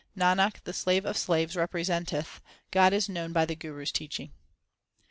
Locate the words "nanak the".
0.17-0.73